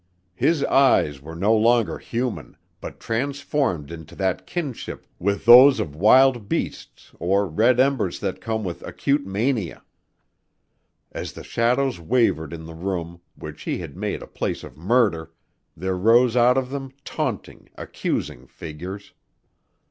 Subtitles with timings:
[0.33, 6.49] His eyes were no longer human, but transformed into that kinship with those of wild
[6.49, 9.83] beasts or red embers that comes with acute mania.
[11.11, 15.33] As the shadows wavered in the room which he had made a place of murder,
[15.77, 19.13] there rose out of them taunting, accusing figures.